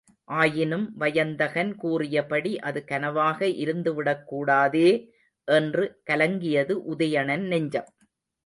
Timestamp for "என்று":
5.47-5.85